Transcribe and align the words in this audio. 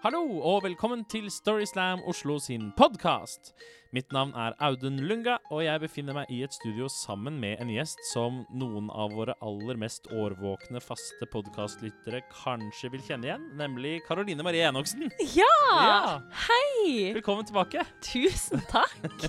Hallo 0.00 0.22
og 0.48 0.62
velkommen 0.64 1.02
til 1.12 1.26
Storyslam 1.28 2.00
Oslo 2.08 2.38
sin 2.40 2.70
podkast. 2.72 3.50
Mitt 3.92 4.14
navn 4.16 4.30
er 4.32 4.54
Audun 4.64 4.96
Lunga, 4.96 5.34
og 5.52 5.60
jeg 5.66 5.82
befinner 5.82 6.16
meg 6.16 6.30
i 6.32 6.38
et 6.46 6.56
studio 6.56 6.88
sammen 6.88 7.36
med 7.42 7.60
en 7.60 7.68
gjest 7.68 8.00
som 8.08 8.38
noen 8.48 8.88
av 8.88 9.12
våre 9.12 9.34
aller 9.44 9.76
mest 9.76 10.08
årvåkne 10.08 10.80
faste 10.80 11.28
podkastlyttere 11.34 12.22
kanskje 12.32 12.94
vil 12.94 13.04
kjenne 13.10 13.28
igjen, 13.28 13.44
nemlig 13.60 13.98
Karoline 14.06 14.46
Marie 14.46 14.64
Enoksen. 14.70 15.04
Ja! 15.36 15.52
Ja. 15.68 16.16
Hei! 16.46 17.12
Velkommen 17.18 17.44
tilbake. 17.52 17.84
Tusen 18.00 18.64
takk. 18.72 19.28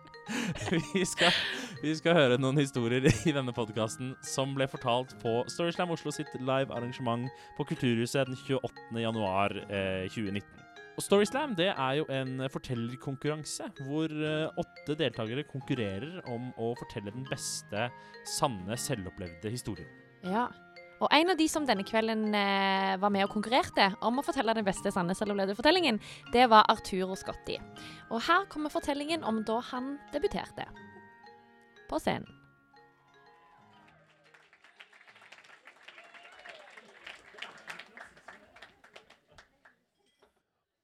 Vi 0.94 1.04
skal, 1.04 1.36
vi 1.86 1.94
skal 1.94 2.16
høre 2.16 2.36
noen 2.40 2.58
historier 2.58 3.04
i 3.28 3.32
denne 3.34 3.52
podkasten 3.54 4.14
som 4.24 4.54
ble 4.56 4.66
fortalt 4.70 5.14
på 5.22 5.38
Storyslam 5.52 5.92
Oslo 5.94 6.10
sitt 6.14 6.32
live 6.40 6.74
arrangement 6.74 7.28
på 7.58 7.66
Kulturhuset 7.68 8.26
den 8.26 8.38
28. 8.38 9.02
januar 9.04 9.54
eh, 9.68 10.06
2019. 10.10 10.64
Og 10.96 11.04
Storyslam 11.04 11.54
det 11.58 11.68
er 11.70 11.98
jo 12.00 12.06
en 12.10 12.40
fortellerkonkurranse 12.50 13.68
hvor 13.84 14.10
eh, 14.10 14.48
åtte 14.58 14.96
deltakere 14.98 15.46
konkurrerer 15.46 16.24
om 16.32 16.48
å 16.58 16.72
fortelle 16.80 17.14
den 17.14 17.26
beste, 17.30 17.90
sanne, 18.36 18.78
selvopplevde 18.80 19.52
historien. 19.52 19.90
Ja. 20.26 20.48
Og 20.96 21.12
en 21.12 21.28
av 21.28 21.36
de 21.36 21.44
som 21.52 21.66
denne 21.68 21.84
kvelden 21.86 22.30
eh, 22.34 22.96
var 22.98 23.12
med 23.12 23.26
og 23.28 23.34
konkurrerte 23.36 23.90
om 24.08 24.18
å 24.18 24.24
fortelle 24.26 24.56
den 24.56 24.66
beste 24.66 24.90
sanne 24.94 25.14
selvopplevde 25.14 25.54
fortellingen, 25.58 26.00
det 26.34 26.48
var 26.50 26.66
Arturo 26.72 27.14
Scotti. 27.20 27.60
Og 28.08 28.24
her 28.26 28.48
kommer 28.50 28.72
fortellingen 28.72 29.22
om 29.28 29.44
da 29.46 29.60
han 29.70 29.98
debuterte. 30.16 30.66
På 31.88 32.00
scenen. 32.02 32.36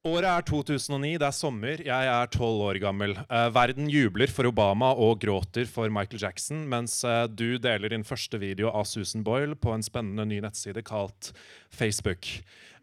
Året 0.03 0.27
er 0.27 0.43
2009, 0.49 1.13
det 1.23 1.27
er 1.29 1.35
sommer, 1.37 1.81
jeg 1.87 2.07
er 2.11 2.31
tolv 2.35 2.65
år 2.67 2.81
gammel. 2.83 3.13
Eh, 3.23 3.45
verden 3.55 3.87
jubler 3.87 4.33
for 4.35 4.49
Obama 4.51 4.89
og 4.99 5.21
gråter 5.23 5.69
for 5.71 5.93
Michael 5.95 6.19
Jackson, 6.25 6.65
mens 6.67 6.97
eh, 7.07 7.29
du 7.31 7.55
deler 7.63 7.95
din 7.95 8.03
første 8.03 8.41
video 8.43 8.73
av 8.75 8.89
Susan 8.91 9.23
Boyle 9.23 9.55
på 9.55 9.71
en 9.71 9.87
spennende 9.87 10.27
ny 10.27 10.41
nettside 10.43 10.83
kalt 10.83 11.31
Facebook. 11.71 12.27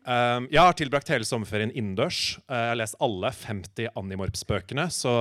Eh, 0.08 0.40
jeg 0.48 0.64
har 0.64 0.80
tilbrakt 0.80 1.12
hele 1.12 1.28
sommerferien 1.28 1.76
innendørs. 1.76 2.38
Jeg 2.48 2.72
har 2.72 2.80
lest 2.80 2.96
alle 3.04 3.34
50 3.36 3.92
Animorps-bøkene, 4.00 4.88
så 4.88 5.18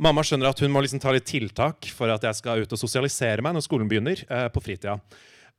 mamma 0.00 0.24
skjønner 0.24 0.50
at 0.50 0.60
hun 0.64 0.72
må 0.72 0.82
liksom 0.84 1.02
ta 1.02 1.12
litt 1.14 1.28
tiltak 1.28 1.90
for 1.96 2.12
at 2.12 2.24
jeg 2.24 2.40
skal 2.40 2.64
ut 2.64 2.74
og 2.74 2.80
sosialisere 2.80 3.44
meg 3.44 3.56
når 3.56 3.66
skolen 3.66 3.90
begynner, 3.90 4.24
eh, 4.28 4.48
på 4.52 4.62
fritida. 4.64 4.98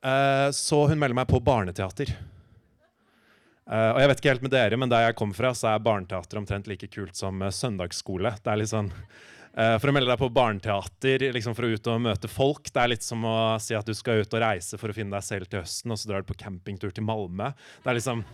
Eh, 0.01 0.49
så 0.57 0.85
hun 0.89 0.99
melder 0.99 1.21
meg 1.21 1.29
på 1.29 1.41
barneteater. 1.45 2.15
Eh, 3.71 3.89
og 3.93 3.99
jeg 4.01 4.09
vet 4.09 4.21
ikke 4.21 4.31
helt 4.33 4.45
med 4.47 4.53
dere, 4.55 4.79
men 4.79 4.89
Der 4.91 5.07
jeg 5.07 5.17
kommer 5.19 5.37
fra, 5.37 5.53
så 5.55 5.71
er 5.71 5.83
barneteater 5.83 6.41
omtrent 6.41 6.67
like 6.67 6.89
kult 6.91 7.15
som 7.15 7.41
eh, 7.41 7.53
søndagsskole. 7.53 8.33
Det 8.41 8.51
er 8.51 8.59
litt 8.59 8.73
sånn, 8.73 8.89
eh, 9.53 9.77
For 9.77 9.91
å 9.91 9.93
melde 9.95 10.11
deg 10.11 10.19
på 10.19 10.31
barneteater 10.33 11.27
liksom 11.31 11.55
for 11.55 11.67
å 11.67 11.71
ut 11.71 11.91
og 11.93 12.01
møte 12.01 12.31
folk, 12.31 12.71
det 12.71 12.81
er 12.81 12.93
litt 12.95 13.05
som 13.05 13.23
å 13.23 13.37
si 13.61 13.77
at 13.77 13.85
du 13.85 13.93
skal 13.93 14.25
ut 14.25 14.33
og 14.33 14.43
reise 14.43 14.79
for 14.81 14.91
å 14.91 14.97
finne 14.97 15.15
deg 15.15 15.23
selv 15.23 15.47
til 15.47 15.61
høsten, 15.61 15.93
og 15.93 16.01
så 16.01 16.09
drar 16.09 16.25
du 16.25 16.31
på 16.33 16.39
campingtur 16.41 16.91
til 16.91 17.05
Malmö. 17.05 17.53
Det 17.85 17.95
liksom, 17.95 18.25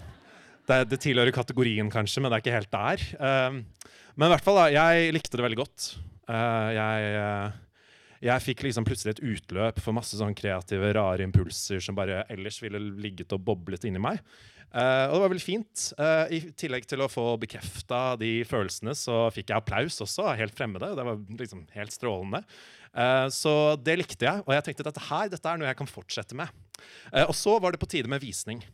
det, 0.67 0.81
det 0.89 1.01
tilhører 1.03 1.35
kategorien, 1.35 1.91
kanskje, 1.91 2.23
men 2.23 2.31
det 2.31 2.39
er 2.39 2.45
ikke 2.45 2.57
helt 2.57 2.73
der. 2.73 3.05
Eh, 3.19 3.93
men 4.17 4.27
i 4.27 4.33
hvert 4.33 4.43
fall, 4.43 4.57
da, 4.57 4.67
jeg 4.73 5.13
likte 5.15 5.37
det 5.37 5.45
veldig 5.45 5.61
godt. 5.61 5.93
Uh, 6.27 6.73
jeg... 6.75 7.15
uh, 7.21 7.63
jeg 8.17 8.41
fikk 8.41 8.63
liksom 8.65 8.81
plutselig 8.81 9.11
et 9.13 9.19
utløp 9.29 9.77
for 9.77 9.93
masse 9.93 10.17
sånn 10.17 10.33
kreative, 10.33 10.87
rare 10.97 11.21
impulser 11.21 11.77
som 11.85 11.93
bare 11.93 12.23
ellers 12.33 12.55
ville 12.63 12.79
ligget 12.97 13.35
og 13.35 13.43
boblet 13.45 13.85
inni 13.85 14.01
meg. 14.01 14.17
Uh, 14.73 15.05
og 15.05 15.13
det 15.13 15.19
var 15.21 15.31
veldig 15.35 15.43
fint. 15.43 15.83
I 16.33 16.39
tillegg 16.57 16.87
til 16.89 17.03
å 17.05 17.09
få 17.13 17.27
bekrefta 17.37 18.15
de 18.17 18.31
følelsene, 18.49 18.95
så 18.97 19.27
fikk 19.35 19.53
jeg 19.53 19.61
applaus 19.61 20.01
også 20.01 20.31
helt 20.41 20.57
fremmede. 20.57 20.89
Det 20.97 21.05
var 21.05 21.21
liksom 21.43 21.61
helt 21.77 21.93
strålende. 21.93 22.41
Så 23.37 23.53
det 23.85 23.99
likte 24.01 24.25
jeg, 24.25 24.41
og 24.47 24.55
jeg 24.55 24.65
tenkte 24.65 24.87
at 24.87 24.89
dette 24.89 25.07
her 25.11 25.29
dette 25.29 25.53
er 25.53 25.61
noe 25.61 25.69
jeg 25.69 25.77
kan 25.77 25.93
fortsette 25.93 26.41
med. 26.41 26.49
Og 27.27 27.35
så 27.37 27.53
var 27.61 27.75
det 27.75 27.83
på 27.85 27.91
tide 27.93 28.09
med 28.09 28.25
visning. 28.25 28.65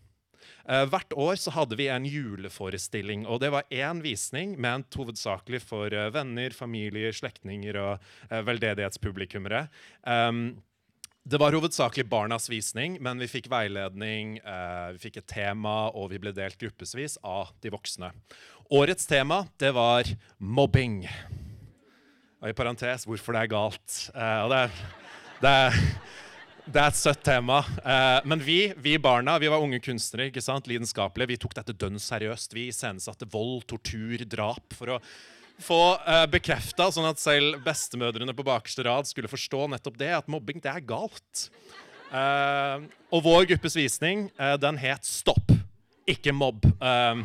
Eh, 0.64 0.86
hvert 0.88 1.14
år 1.20 1.36
så 1.42 1.52
hadde 1.52 1.76
vi 1.76 1.90
en 1.92 2.06
juleforestilling, 2.08 3.26
og 3.28 3.42
det 3.44 3.50
var 3.52 3.68
én 3.74 4.00
visning 4.04 4.56
ment 4.62 4.96
hovedsakelig 4.96 5.60
for 5.66 5.92
eh, 5.92 6.12
venner, 6.16 6.56
familier, 6.56 7.12
slektninger 7.16 7.80
og 7.82 8.06
eh, 8.30 8.44
veldedighetspublikummere. 8.48 9.66
Um, 10.08 10.62
det 11.28 11.40
var 11.40 11.56
hovedsakelig 11.56 12.06
barnas 12.12 12.50
visning, 12.52 12.96
men 13.04 13.20
vi 13.20 13.30
fikk 13.32 13.46
veiledning, 13.48 14.34
vi 14.44 15.00
fikk 15.00 15.22
et 15.22 15.28
tema, 15.32 15.86
og 15.96 16.10
vi 16.12 16.18
ble 16.20 16.34
delt 16.36 16.58
gruppevis 16.60 17.16
av 17.24 17.54
de 17.64 17.72
voksne. 17.72 18.10
Årets 18.76 19.08
tema 19.08 19.38
det 19.56 19.70
var 19.72 20.10
mobbing. 20.44 21.06
Og 22.44 22.52
i 22.52 22.58
parentes 22.58 23.08
hvorfor 23.08 23.38
det 23.38 23.46
er 23.46 23.54
galt. 23.56 24.02
Og 24.12 24.52
det, 24.52 24.66
det, 25.46 25.56
det 26.66 26.80
er 26.80 26.90
et 26.90 26.98
søtt 26.98 27.24
tema. 27.26 27.62
Eh, 27.84 28.20
men 28.30 28.42
vi, 28.44 28.58
vi 28.80 28.96
barna 29.02 29.36
vi 29.42 29.52
var 29.52 29.64
unge 29.64 29.82
kunstnere, 29.84 30.30
ikke 30.32 30.44
sant? 30.44 30.68
lidenskapelige. 30.70 31.34
Vi 31.34 31.40
tok 31.44 31.56
dette 31.60 31.76
dønn 31.76 32.00
seriøst. 32.00 32.56
Vi 32.56 32.70
iscenesatte 32.72 33.28
vold, 33.32 33.66
tortur, 33.70 34.24
drap 34.30 34.76
for 34.78 34.96
å 34.96 35.00
få 35.64 35.82
uh, 36.02 36.26
bekrefta, 36.32 36.90
sånn 36.92 37.06
at 37.08 37.22
selv 37.22 37.60
bestemødrene 37.64 38.34
på 38.36 38.46
bakerste 38.48 38.84
rad 38.88 39.08
skulle 39.08 39.30
forstå 39.32 39.68
nettopp 39.72 40.00
det, 40.02 40.10
at 40.18 40.32
mobbing 40.32 40.64
det 40.64 40.72
er 40.72 40.86
galt. 40.88 41.48
Eh, 42.14 42.84
og 43.14 43.24
vår 43.26 43.48
gruppes 43.50 43.78
visning, 43.78 44.28
eh, 44.38 44.54
den 44.62 44.78
het 44.82 45.06
Stopp, 45.08 45.54
ikke 46.10 46.34
mobb. 46.36 46.66
Eh, 46.78 47.24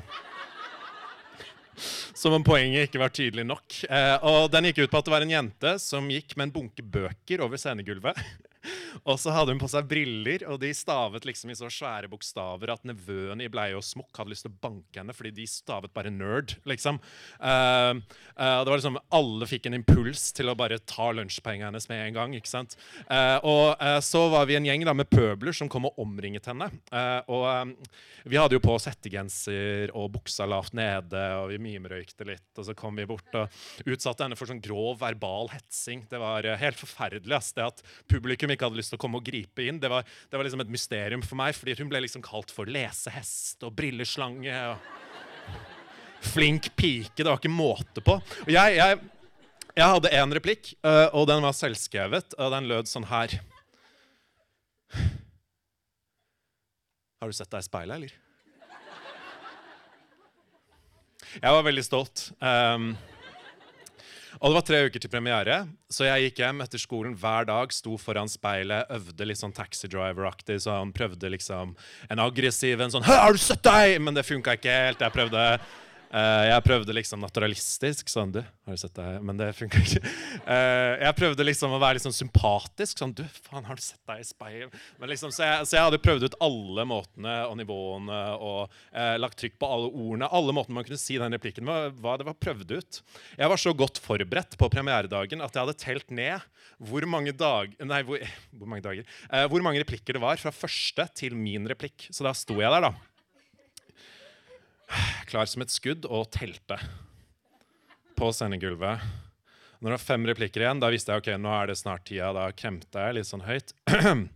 som 2.16 2.34
om 2.34 2.44
poenget 2.44 2.88
ikke 2.88 3.02
var 3.02 3.12
tydelig 3.14 3.44
nok. 3.46 3.82
Eh, 3.84 4.16
og 4.26 4.50
den 4.52 4.70
gikk 4.70 4.84
ut 4.84 4.92
på 4.92 5.00
at 5.00 5.08
det 5.08 5.14
var 5.14 5.26
en 5.26 5.34
jente 5.34 5.74
som 5.82 6.08
gikk 6.10 6.34
med 6.36 6.48
en 6.48 6.54
bunke 6.56 6.82
bøker 6.82 7.44
over 7.44 7.60
scenegulvet. 7.60 8.18
Og 9.04 9.18
så 9.20 9.32
hadde 9.34 9.54
hun 9.54 9.60
på 9.60 9.70
seg 9.70 9.88
briller, 9.90 10.44
og 10.50 10.60
de 10.62 10.70
stavet 10.76 11.26
liksom 11.28 11.52
i 11.52 11.56
så 11.58 11.70
svære 11.72 12.10
bokstaver 12.10 12.72
at 12.72 12.86
nevøen 12.88 13.42
i 13.44 13.50
bleie 13.52 13.76
og 13.76 13.84
smokk 13.86 14.20
hadde 14.20 14.32
lyst 14.32 14.46
til 14.46 14.52
å 14.52 14.60
banke 14.62 15.00
henne 15.00 15.14
fordi 15.16 15.32
de 15.36 15.46
stavet 15.50 15.92
bare 15.94 16.12
'nerd'. 16.12 16.56
liksom. 16.68 17.00
Uh, 17.40 17.98
uh, 18.38 18.60
det 18.62 18.70
var 18.70 18.78
liksom 18.78 18.98
Alle 19.14 19.48
fikk 19.48 19.68
en 19.68 19.78
impuls 19.78 20.32
til 20.36 20.50
å 20.50 20.56
bare 20.58 20.78
ta 20.78 21.10
lunsjpengene 21.12 21.70
hennes 21.70 21.88
med 21.90 22.06
en 22.06 22.16
gang. 22.16 22.34
ikke 22.34 22.50
sant? 22.50 22.76
Uh, 23.10 23.38
og 23.42 24.02
så 24.04 24.28
var 24.32 24.46
vi 24.48 24.56
en 24.56 24.66
gjeng 24.66 24.84
da 24.86 24.94
med 24.94 25.08
pøbler 25.10 25.54
som 25.54 25.68
kom 25.68 25.88
og 25.88 25.98
omringet 26.00 26.46
henne. 26.50 26.68
Og 27.28 27.44
um, 27.46 27.74
vi 28.28 28.38
hadde 28.38 28.56
jo 28.56 28.62
på 28.62 28.76
settegenser 28.80 29.92
og 29.96 30.10
buksa 30.16 30.46
lavt 30.48 30.74
nede, 30.76 31.22
og 31.38 31.50
vi 31.52 31.60
mimrøykte 31.62 32.26
litt. 32.28 32.50
Og 32.58 32.66
så 32.68 32.74
kom 32.78 32.98
vi 32.98 33.06
bort 33.08 33.34
og 33.38 33.88
utsatte 33.88 34.24
henne 34.24 34.38
for 34.38 34.50
sånn 34.50 34.62
grov 34.64 34.98
verbal 35.02 35.50
hetsing. 35.52 36.04
Det 36.10 36.20
var 36.20 36.46
helt 36.60 36.80
forferdelig. 36.80 37.34
ass, 37.38 37.52
det 37.56 37.66
at 37.66 37.82
publikum 38.10 38.52
ikke 38.52 38.68
hadde 38.68 38.80
lyst 38.80 38.87
til 38.92 38.98
å 38.98 39.02
komme 39.02 39.20
og 39.20 39.26
gripe 39.26 39.64
inn. 39.64 39.80
Det 39.82 39.90
var, 39.92 40.06
det 40.06 40.38
var 40.38 40.46
liksom 40.46 40.64
et 40.64 40.72
mysterium 40.72 41.24
for 41.24 41.38
meg, 41.40 41.56
fordi 41.56 41.76
hun 41.80 41.90
ble 41.90 42.02
liksom 42.04 42.24
kalt 42.24 42.52
for 42.54 42.70
lesehest 42.70 43.64
og 43.66 43.74
brilleslange. 43.78 44.56
og 44.72 44.78
Flink 46.28 46.70
pike. 46.76 47.22
Det 47.22 47.28
var 47.28 47.38
ikke 47.38 47.52
måte 47.52 48.02
på. 48.04 48.18
Og 48.18 48.50
jeg, 48.52 48.78
jeg, 48.78 49.00
jeg 49.78 49.92
hadde 49.94 50.14
én 50.20 50.34
replikk, 50.34 50.72
øh, 50.82 51.06
og 51.14 51.28
den 51.30 51.44
var 51.44 51.54
selvskrevet, 51.56 52.34
og 52.38 52.54
den 52.56 52.70
lød 52.70 52.90
sånn 52.90 53.06
her. 53.10 53.38
Har 57.18 57.30
du 57.30 57.34
sett 57.34 57.50
deg 57.50 57.62
i 57.62 57.66
speilet, 57.66 57.94
eller? 57.98 58.16
Jeg 61.38 61.52
var 61.52 61.64
veldig 61.66 61.84
stolt. 61.84 62.30
Um, 62.40 62.92
og 64.38 64.50
det 64.50 64.56
var 64.58 64.66
tre 64.68 64.80
uker 64.86 65.02
til 65.02 65.12
premiere, 65.12 65.58
så 65.90 66.06
jeg 66.06 66.28
gikk 66.28 66.42
hjem 66.44 66.62
etter 66.64 66.82
skolen 66.82 67.16
hver 67.18 67.48
dag, 67.48 67.72
sto 67.74 67.96
foran 68.00 68.30
speilet, 68.30 68.90
øvde 68.92 69.28
litt 69.28 69.40
sånn 69.40 69.56
taxi 69.56 69.88
driver-aktig, 69.90 70.60
så 70.64 70.78
han 70.78 70.92
prøvde 70.96 71.32
liksom 71.32 71.74
en 72.12 72.22
aggressiv 72.22 72.80
en 72.80 72.92
sånn 72.94 73.06
'Hæ, 73.06 73.16
har 73.24 73.32
du 73.32 73.38
sett 73.38 73.62
deg?' 73.62 74.00
Men 74.00 74.14
det 74.14 74.26
funka 74.26 74.56
ikke 74.56 74.70
helt. 74.70 75.00
Jeg 75.00 75.12
prøvde 75.12 75.60
eh, 76.10 76.44
jeg 76.48 76.64
prøvde 76.64 76.94
liksom 76.96 77.20
naturalistisk. 77.22 78.10
Sånn, 78.10 78.32
du, 78.34 78.40
har 78.40 78.76
du 78.76 78.80
sett 78.80 78.94
deg? 78.96 79.18
Men 79.24 79.38
det 79.40 79.50
funka 79.58 79.80
ikke. 79.82 80.00
Uh, 80.46 80.94
jeg 81.04 81.16
prøvde 81.18 81.46
liksom 81.46 81.74
å 81.76 81.80
være 81.82 82.02
sånn 82.02 82.16
sympatisk. 82.16 83.00
Sånn, 83.00 83.14
du, 83.16 83.24
faen, 83.48 83.66
har 83.68 83.78
du 83.78 83.84
sett 83.84 84.00
deg 84.08 84.22
i 84.22 84.28
speil? 84.28 84.68
Men 85.00 85.12
liksom, 85.12 85.32
så, 85.34 85.44
jeg, 85.46 85.66
så 85.68 85.78
jeg 85.78 85.88
hadde 85.88 86.00
prøvd 86.04 86.28
ut 86.28 86.38
alle 86.44 86.86
måtene 86.88 87.34
og 87.48 87.58
nivåene 87.60 88.20
og 88.36 88.60
uh, 88.68 89.16
lagt 89.20 89.40
trykk 89.42 89.58
på 89.60 89.72
alle 89.76 89.90
ordene. 89.90 90.30
Alle 90.40 90.56
måtene 90.56 90.78
man 90.78 90.88
kunne 90.88 91.00
si 91.00 91.18
den 91.20 91.36
replikken 91.36 91.68
med, 91.68 91.98
hva 92.02 92.16
det 92.20 92.28
var 92.28 92.38
prøvd 92.38 92.78
ut. 92.78 93.02
Jeg 93.38 93.52
var 93.54 93.64
så 93.64 93.74
godt 93.76 94.00
forberedt 94.04 94.58
på 94.60 94.70
premieredagen 94.72 95.44
at 95.44 95.54
jeg 95.54 95.64
hadde 95.64 95.78
telt 95.82 96.14
ned 96.14 96.48
hvor 96.88 97.02
mange 97.10 97.32
dag, 97.34 97.72
nei, 97.82 98.02
hvor, 98.06 98.22
hvor 98.58 98.70
mange 98.70 98.84
dager, 98.84 99.20
hvor 99.50 99.64
mange 99.66 99.82
replikker 99.82 100.16
det 100.16 100.22
var 100.22 100.40
fra 100.40 100.54
første 100.54 101.08
til 101.18 101.36
min 101.38 101.66
replikk. 101.70 102.08
Så 102.12 102.26
da 102.26 102.34
sto 102.36 102.60
jeg 102.60 102.70
der, 102.70 102.90
da 102.90 102.94
klar 105.28 105.48
som 105.50 105.64
et 105.64 105.72
skudd 105.72 106.08
og 106.08 106.28
telte 106.34 106.78
på 108.18 108.30
sendegulvet. 108.34 109.04
Når 109.78 109.92
det 109.92 109.94
var 109.94 110.02
fem 110.02 110.24
replikker 110.26 110.64
igjen, 110.64 110.80
da 110.82 110.90
visste 110.90 111.14
jeg 111.14 111.22
ok, 111.22 111.30
nå 111.38 111.52
er 111.54 111.70
det 111.70 111.78
snart 111.78 112.06
tida. 112.08 112.32
Da 112.34 112.48
kremte 112.56 113.04
jeg 113.04 113.18
litt 113.18 113.28
sånn 113.28 113.44
høyt. 113.46 113.74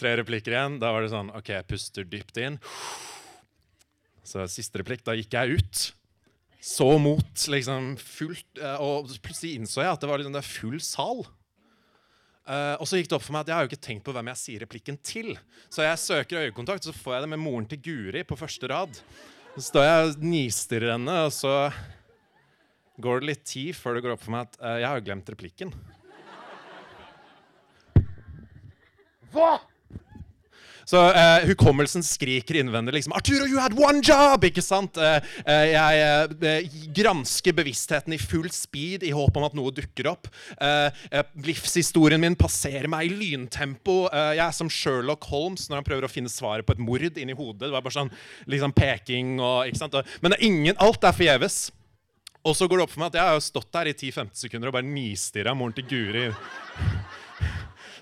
Tre 0.00 0.14
replikker 0.18 0.56
igjen. 0.56 0.80
Da 0.82 0.90
var 0.94 1.04
det 1.04 1.12
sånn 1.12 1.30
OK, 1.36 1.52
jeg 1.54 1.68
puster 1.70 2.08
dypt 2.08 2.40
inn. 2.42 2.58
Så 4.26 4.42
siste 4.50 4.80
replikk, 4.80 5.04
da 5.06 5.14
gikk 5.14 5.36
jeg 5.36 5.60
ut. 5.60 5.84
Så 6.64 6.88
mot 6.98 7.46
liksom 7.52 7.90
fullt 8.00 8.56
eh, 8.56 8.78
Og 8.80 9.10
plutselig 9.20 9.58
innså 9.58 9.82
jeg 9.82 9.92
at 9.92 10.00
det 10.00 10.08
var 10.08 10.20
liksom, 10.20 10.34
det 10.34 10.46
full 10.48 10.78
sal. 10.82 11.26
Eh, 12.44 12.74
og 12.76 12.84
så 12.84 12.98
gikk 12.98 13.08
det 13.08 13.16
opp 13.16 13.24
for 13.24 13.32
meg 13.32 13.46
at 13.46 13.50
jeg 13.50 13.56
har 13.56 13.64
jo 13.64 13.70
ikke 13.72 13.86
tenkt 13.86 14.04
på 14.04 14.12
hvem 14.12 14.28
jeg 14.32 14.40
sier 14.40 14.64
replikken 14.66 14.98
til. 15.00 15.32
Så 15.72 15.84
jeg 15.86 16.00
søker 16.02 16.44
øyekontakt, 16.44 16.84
så 16.84 16.92
får 16.92 17.16
jeg 17.16 17.24
det 17.24 17.32
med 17.32 17.40
moren 17.40 17.68
til 17.70 17.80
Guri 17.84 18.24
på 18.28 18.36
første 18.36 18.68
rad. 18.68 19.00
Så 19.54 19.68
står 19.70 19.86
jeg 19.86 20.06
og 20.08 20.24
nistirrer 20.28 20.92
henne, 20.96 21.14
og 21.24 21.32
så 21.32 21.54
går 23.00 23.22
det 23.22 23.30
litt 23.30 23.44
tid 23.48 23.76
før 23.78 23.96
det 23.96 24.04
går 24.04 24.16
opp 24.16 24.24
for 24.24 24.34
meg 24.34 24.48
at 24.48 24.58
uh, 24.60 24.74
jeg 24.82 24.88
har 24.90 25.00
jo 25.00 25.06
glemt 25.08 25.30
replikken. 25.32 25.72
Hva? 29.34 29.54
Så 30.88 31.00
eh, 31.10 31.46
hukommelsen 31.48 32.04
skriker 32.04 32.58
innvendig 32.60 32.98
liksom 32.98 33.14
'Arturo, 33.16 33.46
you 33.48 33.60
had 33.60 33.76
one 33.78 34.02
job!' 34.04 34.44
Ikke 34.44 34.64
sant? 34.64 34.98
Eh, 35.00 35.20
eh, 35.46 35.66
jeg 35.72 36.32
eh, 36.44 36.78
gransker 36.96 37.56
bevisstheten 37.56 38.16
i 38.16 38.20
full 38.20 38.50
speed 38.52 39.06
i 39.06 39.12
håp 39.14 39.36
om 39.36 39.46
at 39.48 39.56
noe 39.56 39.72
dukker 39.74 40.10
opp. 40.12 40.28
Eh, 40.58 40.90
eh, 41.10 41.30
livshistorien 41.46 42.20
min 42.20 42.36
passerer 42.38 42.88
meg 42.90 43.08
i 43.08 43.14
lyntempo. 43.14 44.04
Jeg 44.12 44.42
er 44.44 44.54
som 44.54 44.70
Sherlock 44.70 45.24
Holmes 45.30 45.68
når 45.68 45.80
han 45.80 45.86
prøver 45.86 46.06
å 46.06 46.12
finne 46.12 46.32
svaret 46.32 46.66
på 46.66 46.76
et 46.76 46.82
mord 46.82 47.02
inni 47.04 47.34
hodet. 47.36 47.66
Det 47.66 47.74
var 47.74 47.82
bare 47.84 47.96
sånn 47.96 48.12
liksom 48.50 48.72
peking 48.76 49.38
og 49.42 49.68
ikke 49.68 49.80
sant? 49.80 49.96
Men 50.22 50.36
er 50.36 50.44
ingen, 50.46 50.76
alt 50.82 51.04
er 51.04 51.16
forgjeves. 51.16 51.66
Og 52.44 52.52
så 52.56 52.68
går 52.68 52.78
det 52.78 52.84
opp 52.84 52.92
for 52.92 53.00
meg 53.00 53.12
at 53.12 53.18
jeg 53.18 53.24
har 53.24 53.38
jo 53.38 53.44
stått 53.44 53.70
der 53.72 53.88
i 53.88 53.94
10-15 53.96 54.42
sekunder 54.44 54.68
og 54.68 54.76
bare 54.76 54.86
nistirra 54.86 55.54
moren 55.56 55.72
til 55.76 55.86
Guri. 55.88 56.26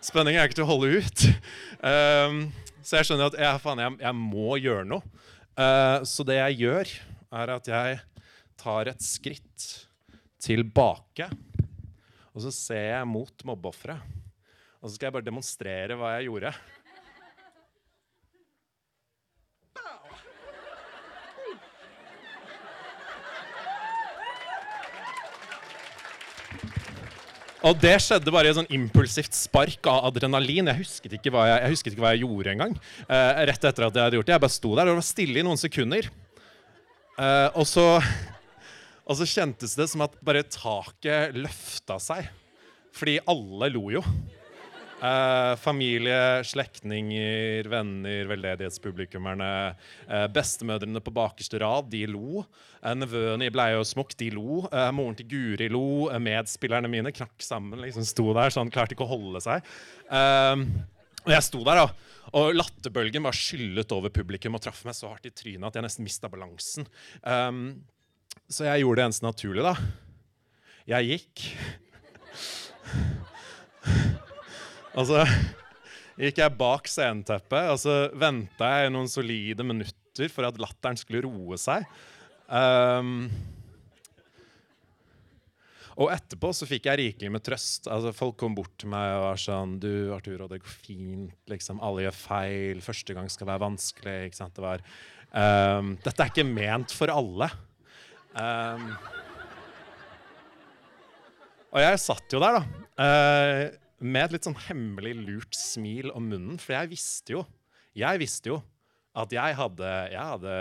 Spenningen 0.03 0.43
er 0.43 0.51
ikke 0.51 0.59
til 0.59 0.67
å 0.67 0.73
holde 0.73 0.99
ut. 0.99 1.27
Um, 1.79 2.41
så 2.83 2.99
jeg 2.99 3.09
skjønner 3.09 3.31
at 3.31 3.39
jeg, 3.39 3.63
faen, 3.63 3.83
jeg, 3.83 3.99
jeg 4.03 4.19
må 4.19 4.57
gjøre 4.61 4.89
noe. 4.89 5.03
Uh, 5.53 6.01
så 6.09 6.25
det 6.27 6.39
jeg 6.39 6.61
gjør, 6.65 6.93
er 7.43 7.53
at 7.55 7.71
jeg 7.71 7.99
tar 8.61 8.91
et 8.93 9.05
skritt 9.05 9.69
tilbake. 10.43 11.29
Og 12.33 12.45
så 12.45 12.53
ser 12.55 12.87
jeg 12.95 13.09
mot 13.09 13.45
mobbeofferet. 13.49 14.21
Og 14.83 14.89
så 14.89 14.97
skal 14.97 15.09
jeg 15.09 15.17
bare 15.19 15.29
demonstrere 15.29 15.97
hva 15.99 16.17
jeg 16.17 16.31
gjorde. 16.31 16.55
Og 27.63 27.79
det 27.79 27.95
skjedde 28.03 28.33
bare 28.35 28.49
i 28.49 28.51
et 28.51 28.59
sånn 28.59 28.73
impulsivt 28.75 29.37
spark 29.39 29.87
av 29.87 30.09
adrenalin. 30.09 30.67
Jeg 30.73 30.81
husket 30.81 31.13
ikke 31.15 31.31
hva 31.31 31.45
jeg, 31.47 31.61
jeg, 31.63 31.93
ikke 31.93 32.03
hva 32.03 32.11
jeg 32.11 32.25
gjorde 32.25 32.55
engang. 32.57 32.75
Uh, 33.07 33.43
rett 33.47 33.67
etter 33.71 33.87
at 33.87 33.99
jeg 33.99 34.07
hadde 34.09 34.19
gjort 34.19 34.31
det. 34.31 34.35
Jeg 34.35 34.43
bare 34.43 34.57
sto 34.57 34.73
der, 34.75 34.91
og 34.91 34.99
var 34.99 35.07
stille 35.07 35.39
i 35.39 35.45
noen 35.47 35.61
sekunder. 35.61 36.09
Uh, 37.15 37.49
og, 37.55 37.63
så, 37.71 37.87
og 39.07 39.19
så 39.21 39.29
kjentes 39.31 39.77
det 39.79 39.87
som 39.93 40.03
at 40.03 40.17
bare 40.27 40.43
taket 40.51 41.39
løfta 41.39 42.01
seg. 42.03 42.27
Fordi 42.99 43.21
alle 43.31 43.71
lo 43.77 43.85
jo. 43.95 44.03
Uh, 45.03 45.57
familie, 45.59 46.45
slektninger, 46.47 47.67
venner, 47.67 48.29
veldedighetspublikummerne. 48.31 49.49
Eh, 50.07 50.27
bestemødrene 50.31 51.03
på 51.03 51.15
bakerste 51.15 51.59
rad, 51.59 51.89
de 51.91 52.05
lo. 52.07 52.45
Eh, 52.79 52.95
nevøene 52.95 53.49
i 53.49 53.55
bleie 53.55 53.81
og 53.81 53.89
smokk, 53.89 54.15
de 54.21 54.31
lo. 54.37 54.63
moren 54.95 55.19
til 55.19 55.27
Guri 55.33 55.69
lo. 55.73 56.07
medspillerne 56.23 56.91
mine 56.91 57.11
knakk 57.11 57.43
sammen, 57.43 57.83
liksom 57.83 58.07
sto 58.07 58.29
der 58.37 58.55
sånn, 58.55 58.71
klarte 58.71 58.95
ikke 58.95 59.09
å 59.09 59.15
holde 59.17 59.43
seg. 59.43 59.67
og 60.13 61.31
jeg 61.35 61.47
sto 61.49 61.65
der, 61.67 61.83
da. 61.83 62.13
Og 62.39 62.55
latterbølgen 62.55 63.27
var 63.27 63.37
skyllet 63.37 63.91
over 63.93 64.13
publikum 64.15 64.55
og 64.55 64.63
traff 64.63 64.85
meg 64.87 64.95
så 64.97 65.11
hardt 65.11 65.27
i 65.27 65.35
trynet 65.35 65.67
at 65.67 65.79
jeg 65.79 65.85
nesten 65.85 66.07
mista 66.07 66.31
balansen. 66.33 66.87
Um, 67.27 67.83
så 68.49 68.71
jeg 68.71 68.85
gjorde 68.85 69.03
det 69.03 69.07
eneste 69.09 69.27
naturlige, 69.27 69.73
da. 69.73 69.75
Jeg 70.95 71.11
gikk. 71.11 71.45
Og 74.99 75.09
så 75.09 75.23
gikk 76.23 76.43
jeg 76.43 76.59
bak 76.59 76.91
sceneteppet, 76.91 77.71
og 77.73 77.81
så 77.81 77.97
venta 78.19 78.75
jeg 78.83 78.93
noen 78.93 79.11
solide 79.11 79.67
minutter 79.67 80.29
for 80.33 80.49
at 80.49 80.61
latteren 80.61 80.99
skulle 81.01 81.25
roe 81.25 81.59
seg. 81.61 81.87
Um, 82.53 83.31
og 86.01 86.09
etterpå 86.13 86.51
så 86.57 86.67
fikk 86.69 86.87
jeg 86.89 87.01
rikelig 87.01 87.31
med 87.35 87.45
trøst. 87.45 87.89
Altså 87.93 88.15
Folk 88.17 88.39
kom 88.41 88.55
bort 88.57 88.73
til 88.81 88.91
meg 88.93 89.11
og 89.17 89.27
var 89.27 89.41
sånn 89.41 89.75
Du, 89.81 90.13
Arturo, 90.15 90.49
det 90.49 90.63
går 90.63 90.77
fint. 90.87 91.35
liksom, 91.53 91.83
Alle 91.85 92.07
gjør 92.07 92.17
feil. 92.17 92.81
Første 92.85 93.17
gang 93.17 93.29
skal 93.33 93.51
være 93.51 93.65
vanskelig. 93.67 94.17
ikke 94.29 94.41
sant, 94.41 94.57
det 94.57 94.65
var, 94.65 94.85
um, 95.37 95.93
Dette 96.05 96.25
er 96.25 96.33
ikke 96.33 96.49
ment 96.49 96.97
for 96.97 97.13
alle. 97.13 97.51
Um, 98.33 98.89
og 101.73 101.81
jeg 101.81 102.01
satt 102.01 102.35
jo 102.35 102.41
der, 102.41 102.59
da. 102.59 102.65
Uh, 102.97 103.82
med 104.03 104.27
et 104.27 104.37
litt 104.37 104.49
sånn 104.49 104.59
hemmelig 104.69 105.15
lurt 105.19 105.57
smil 105.57 106.11
om 106.15 106.27
munnen. 106.31 106.59
For 106.61 106.77
jeg 106.77 106.93
visste 106.93 107.37
jo 107.37 107.45
Jeg 107.97 108.21
visste 108.23 108.53
jo 108.53 108.63
at 109.13 109.33
jeg 109.35 109.57
hadde 109.59 109.93
Jeg 110.13 110.25
hadde 110.33 110.57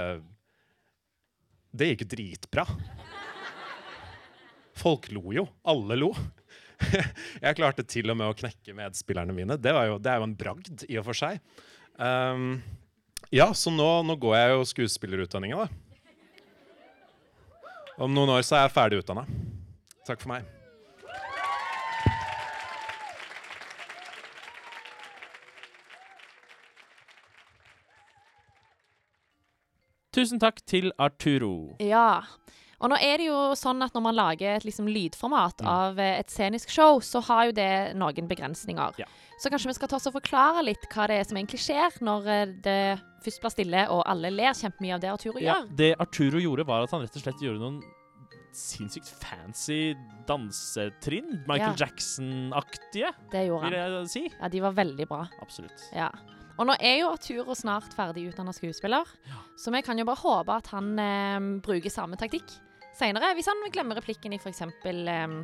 Det 1.72 1.90
gikk 1.94 2.06
dritbra. 2.12 2.66
Folk 4.82 5.10
lo 5.14 5.34
jo. 5.36 5.46
Alle 5.68 5.98
lo. 6.00 6.12
Jeg 7.46 7.58
klarte 7.60 7.86
til 7.86 8.10
og 8.10 8.18
med 8.18 8.32
å 8.32 8.38
knekke 8.38 8.74
medspillerne 8.74 9.36
mine. 9.36 9.58
Det, 9.62 9.70
jo, 9.70 10.00
det 10.02 10.10
er 10.10 10.22
jo 10.22 10.26
en 10.26 10.38
bragd 10.38 10.86
i 10.88 10.98
og 10.98 11.06
for 11.06 11.18
seg. 11.18 11.38
Um, 12.02 12.56
ja, 13.30 13.52
så 13.54 13.70
nå, 13.72 13.90
nå, 14.08 14.16
går 14.20 14.34
jeg 14.36 14.56
jo 14.56 14.64
skuespillerutdanninga, 14.72 15.68
da. 15.68 15.70
Om 18.02 18.16
noen 18.16 18.34
år 18.34 18.42
så 18.48 18.58
er 18.58 18.66
jeg 18.66 18.74
ferdig 18.74 19.04
utdanna. 19.04 19.28
Takk 20.08 20.24
for 20.24 20.34
meg. 20.34 20.50
Tusen 30.12 30.42
takk 30.44 30.60
til 30.68 30.92
Arturo. 31.00 31.78
Ja. 31.80 32.24
Og 32.82 32.90
nå 32.90 32.98
er 32.98 33.22
det 33.22 33.28
jo 33.30 33.38
sånn 33.56 33.84
at 33.86 33.94
når 33.96 34.04
man 34.04 34.18
lager 34.18 34.58
et 34.58 34.66
liksom, 34.66 34.90
lydformat 34.90 35.62
mm. 35.62 35.70
av 35.70 36.02
eh, 36.02 36.18
et 36.20 36.34
scenisk 36.34 36.72
show, 36.74 36.98
så 37.06 37.22
har 37.30 37.48
jo 37.48 37.56
det 37.60 37.72
noen 38.00 38.28
begrensninger. 38.28 38.98
Ja. 39.00 39.08
Så 39.42 39.52
kanskje 39.54 39.72
vi 39.72 39.78
skal 39.78 39.92
ta 39.92 40.00
oss 40.00 40.10
og 40.10 40.18
forklare 40.18 40.66
litt 40.66 40.84
hva 40.92 41.08
det 41.10 41.22
er 41.22 41.30
som 41.30 41.38
egentlig 41.40 41.62
skjer 41.62 42.02
når 42.04 42.28
eh, 42.34 42.44
det 42.66 42.82
først 43.22 43.44
blir 43.44 43.54
stille 43.54 43.86
og 43.94 44.04
alle 44.10 44.34
ler 44.34 44.58
kjempemye 44.58 44.98
av 44.98 45.04
det 45.04 45.14
Arturo 45.14 45.38
ja, 45.38 45.62
gjør. 45.62 45.72
Det 45.78 45.92
Arturo 46.02 46.42
gjorde, 46.42 46.68
var 46.68 46.88
at 46.88 46.96
han 46.96 47.06
rett 47.06 47.18
og 47.22 47.26
slett 47.26 47.46
gjorde 47.46 47.62
noen 47.62 47.82
sinnssykt 48.58 49.08
fancy 49.22 49.94
dansetrinn. 50.28 51.38
Michael 51.46 51.78
ja. 51.78 51.86
Jackson-aktige, 51.86 53.14
vil 53.32 53.78
jeg 53.78 54.04
si. 54.12 54.26
Ja, 54.34 54.52
de 54.52 54.66
var 54.66 54.76
veldig 54.76 55.08
bra. 55.08 55.24
Absolutt. 55.40 55.86
Ja. 55.96 56.10
Og 56.62 56.68
nå 56.70 56.76
er 56.78 57.00
jo 57.02 57.10
Arturo 57.10 57.56
snart 57.58 57.96
ferdig 57.98 58.28
utdanna 58.30 58.54
skuespiller, 58.54 59.08
ja. 59.26 59.40
så 59.58 59.74
vi 59.74 59.82
kan 59.82 59.98
jo 59.98 60.06
bare 60.06 60.22
håpe 60.22 60.58
at 60.62 60.68
han 60.76 60.92
eh, 61.02 61.40
bruker 61.66 61.90
samme 61.90 62.20
taktikk 62.22 62.54
seinere. 62.98 63.32
Hvis 63.38 63.50
han 63.50 63.64
glemmer 63.74 63.98
replikken 63.98 64.36
i 64.36 64.38
f.eks. 64.38 64.62
Eh, 64.62 65.40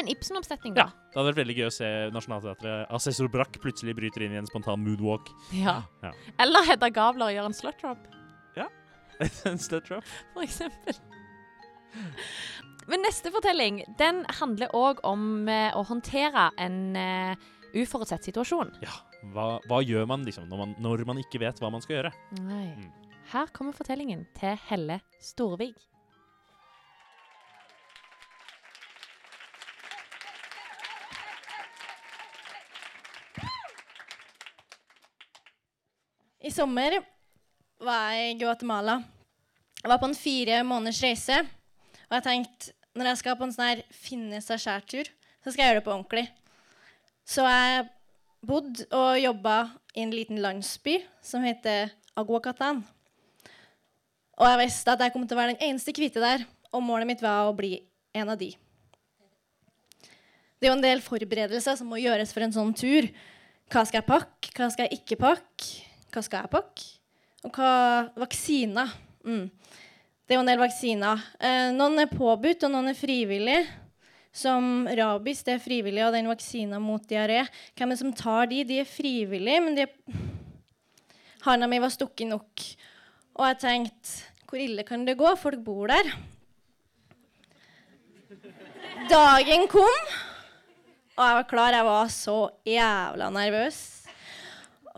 en 0.00 0.08
Ibsen-oppsetning. 0.08 0.74
Ja, 0.80 0.88
det 0.88 1.18
hadde 1.18 1.28
vært 1.28 1.40
veldig 1.42 1.56
gøy 1.58 1.66
å 1.66 1.74
se 1.74 1.88
Nationaltheatret 2.14 2.94
Assessor 2.96 3.28
Brack 3.30 3.58
plutselig 3.60 3.94
bryter 3.98 4.24
inn 4.24 4.34
i 4.34 4.40
en 4.40 4.48
spontan 4.48 4.80
moodwalk. 4.82 5.28
Ja. 5.54 5.82
ja. 6.02 6.14
Eller 6.40 6.64
Hedda 6.70 6.88
Gabler 6.96 7.34
gjør 7.34 7.50
en 7.50 7.56
slutdrop. 7.56 8.06
Ja. 8.56 8.70
en 9.50 9.60
slutdrop. 9.60 10.08
For 10.32 10.46
eksempel. 10.46 10.98
Men 12.88 13.04
neste 13.04 13.30
fortelling 13.30 13.82
den 14.00 14.24
handler 14.40 14.72
òg 14.74 15.04
om 15.06 15.46
eh, 15.46 15.70
å 15.76 15.84
håndtere 15.86 16.48
en 16.58 16.96
uh, 16.96 17.50
uforutsett 17.76 18.26
situasjon. 18.26 18.72
Ja. 18.82 18.96
Hva, 19.30 19.60
hva 19.70 19.78
gjør 19.86 20.08
man 20.10 20.24
liksom 20.26 20.48
når 20.50 20.58
man, 20.58 20.74
når 20.82 21.04
man, 21.06 21.20
ikke 21.22 21.38
vet 21.44 21.60
hva 21.62 21.70
man 21.70 21.82
skal 21.84 22.00
gjøre? 22.00 22.10
Nei. 22.42 22.66
Mm. 22.74 22.90
Her 23.30 23.50
kommer 23.54 23.76
fortellingen 23.76 24.26
til 24.34 24.58
Helle 24.66 24.98
Storvig. 25.22 25.70
I 36.42 36.50
sommer 36.50 36.98
var 37.78 38.16
jeg 38.18 38.34
i 38.34 38.38
Guatemala. 38.42 38.98
Jeg 39.78 39.90
var 39.90 40.02
på 40.02 40.10
en 40.10 40.18
fire 40.18 40.62
måneders 40.66 41.02
reise. 41.06 41.38
Og 42.10 42.18
jeg 42.18 42.26
tenkte 42.26 42.74
når 42.98 43.12
jeg 43.12 43.22
skal 43.22 43.38
på 43.38 43.46
en 43.46 43.54
sånn 43.54 43.68
her 43.70 43.82
finne 43.94 44.42
seg 44.44 44.60
skjær-tur, 44.60 45.08
så 45.40 45.52
skal 45.52 45.62
jeg 45.62 45.70
gjøre 45.70 45.80
det 45.80 45.86
på 45.86 45.94
ordentlig. 45.94 46.24
Så 47.24 47.46
jeg 47.46 47.86
bodd 48.42 48.82
og 48.90 49.20
jobba 49.20 49.56
i 49.94 50.02
en 50.04 50.14
liten 50.14 50.40
landsby 50.42 50.98
som 51.24 51.44
heter 51.46 51.92
Aguacatan. 52.18 52.82
Og 54.40 54.48
jeg 54.48 54.60
visste 54.64 54.94
at 54.94 55.04
jeg 55.04 55.14
kom 55.14 55.26
til 55.26 55.36
å 55.36 55.42
være 55.42 55.54
den 55.54 55.70
eneste 55.70 55.94
hvite 55.94 56.22
der, 56.22 56.44
og 56.72 56.84
målet 56.84 57.08
mitt 57.08 57.22
var 57.22 57.46
å 57.48 57.56
bli 57.56 57.76
en 58.16 58.32
av 58.32 58.40
de. 58.40 58.50
Det 60.58 60.68
er 60.68 60.72
jo 60.72 60.78
en 60.78 60.84
del 60.84 61.02
forberedelser 61.04 61.78
som 61.78 61.88
må 61.90 62.00
gjøres 62.00 62.32
for 62.34 62.44
en 62.44 62.54
sånn 62.54 62.74
tur. 62.78 63.08
Hva 63.72 63.84
skal 63.86 64.00
jeg 64.00 64.08
pakke? 64.08 64.52
Hva 64.56 64.68
skal 64.72 64.88
jeg 64.88 65.02
ikke 65.02 65.20
pakke? 65.22 65.70
Hva 66.12 66.22
skal 66.24 66.44
jeg 66.44 66.52
pakke? 66.52 66.90
Og 67.42 67.56
hva 67.56 67.72
vaksiner 68.20 68.92
Mm. 69.22 69.50
Det 70.26 70.34
er 70.34 70.38
jo 70.38 70.42
en 70.42 70.50
del 70.50 70.62
vaksiner. 70.62 71.22
Eh, 71.38 71.70
noen 71.76 72.02
er 72.02 72.10
påbudt, 72.10 72.64
og 72.66 72.72
noen 72.72 72.90
er 72.90 72.98
frivillig. 72.98 73.60
Som 74.32 74.88
rabies, 74.88 75.42
det 75.44 75.58
er 75.58 75.62
frivillig, 75.62 76.00
og 76.06 76.14
den 76.16 76.30
vaksina 76.30 76.80
mot 76.80 77.04
diaré. 77.08 77.42
Hvem 77.76 77.90
er 77.90 77.98
det 77.98 78.00
som 78.00 78.14
tar 78.16 78.48
de? 78.48 78.62
De 78.64 78.80
er 78.80 78.88
frivillige, 78.88 79.60
men 79.60 79.76
de 79.76 79.88
Handa 81.42 81.66
mi 81.66 81.80
var 81.82 81.90
stukket 81.90 82.30
nok. 82.30 82.62
Og 83.34 83.48
jeg 83.50 83.58
tenkte 83.64 84.30
hvor 84.46 84.60
ille 84.60 84.84
kan 84.84 85.06
det 85.08 85.16
gå? 85.16 85.30
Folk 85.40 85.62
bor 85.64 85.88
der. 85.88 86.10
Dagen 89.08 89.64
kom, 89.72 90.10
og 91.16 91.22
jeg 91.24 91.38
var 91.38 91.46
klar. 91.48 91.72
Jeg 91.72 91.86
var 91.88 92.10
så 92.12 92.36
jævla 92.68 93.30
nervøs. 93.32 93.80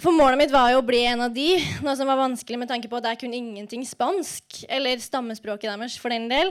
For 0.03 0.11
målet 0.11 0.41
mitt 0.41 0.53
var 0.53 0.73
jo 0.73 0.81
å 0.83 0.87
bli 0.87 1.05
en 1.07 1.23
av 1.29 1.35
de, 1.35 1.55
noe 1.87 1.95
som 1.95 2.11
var 2.11 2.19
vanskelig 2.19 2.59
med 2.59 2.71
tanke 2.71 2.91
på 2.91 2.99
at 2.99 3.13
jeg 3.13 3.21
kunne 3.23 3.39
ingenting 3.39 3.87
spansk, 3.87 4.65
eller 4.67 4.99
stammespråket 4.99 5.71
deres 5.71 5.95
for 6.03 6.11
den 6.11 6.27
del. 6.31 6.51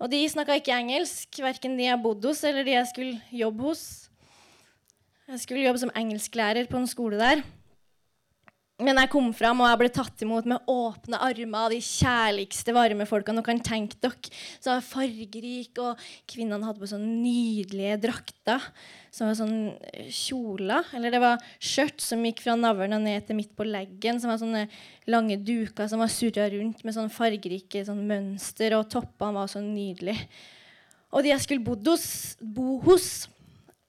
Og 0.00 0.08
de 0.08 0.20
snakka 0.32 0.56
ikke 0.56 0.72
engelsk, 0.72 1.42
verken 1.44 1.76
de 1.76 1.84
jeg 1.84 2.00
bodde 2.00 2.30
hos, 2.30 2.40
eller 2.48 2.64
de 2.64 2.72
jeg 2.72 2.88
skulle 2.88 3.20
jobbe 3.36 3.66
hos. 3.68 3.82
Jeg 5.28 5.42
skulle 5.42 5.66
jobbe 5.66 5.82
som 5.82 5.92
engelsklærer 5.96 6.70
på 6.70 6.80
en 6.80 6.88
skole 6.88 7.18
der. 7.20 7.42
Men 8.80 8.96
jeg 8.96 9.10
kom 9.12 9.26
fram, 9.36 9.60
og 9.60 9.68
jeg 9.68 9.78
ble 9.82 9.88
tatt 9.92 10.22
imot 10.24 10.46
med 10.48 10.70
åpne 10.70 11.18
armer 11.20 11.66
av 11.66 11.72
de 11.74 11.80
kjærligste, 11.84 12.72
varme 12.72 13.04
folkene. 13.08 13.40
dere 13.40 13.48
kan 13.50 13.60
tenke 13.64 13.98
dere. 14.00 14.30
Så 14.56 14.72
var 14.72 14.86
fargerik, 14.86 15.76
og 15.82 16.00
kvinnene 16.30 16.64
hadde 16.64 16.80
på 16.80 16.88
sånne 16.88 17.10
nydelige 17.20 17.98
drakter. 18.06 18.70
Som 19.12 19.28
var 19.28 19.36
sånn 19.36 19.58
eh, 19.90 20.08
kjoler. 20.08 20.88
Eller 20.96 21.12
det 21.12 21.20
var 21.20 21.44
skjørt 21.58 22.00
som 22.00 22.24
gikk 22.24 22.40
fra 22.44 22.54
navlen 22.56 22.96
og 22.96 23.04
ned 23.04 23.26
til 23.28 23.36
midt 23.36 23.52
på 23.58 23.66
leggen. 23.68 24.22
Som 24.22 24.32
var 24.32 24.40
sånne 24.40 24.64
lange 25.10 25.36
duker 25.44 25.90
som 25.90 26.00
var 26.00 26.12
surra 26.12 26.48
rundt 26.54 26.80
med 26.86 26.96
sånne 26.96 27.12
fargerike 27.12 27.84
sånn 27.84 28.06
mønster. 28.08 28.78
Og 28.78 28.88
toppene 28.92 29.36
var 29.42 29.52
så 29.52 29.60
nydelige. 29.64 30.30
Og 31.10 31.26
de 31.26 31.32
jeg 31.32 31.42
skulle 31.42 31.66
bodd 31.66 31.88
hos, 31.90 32.08
bo 32.40 32.78
hos, 32.86 33.26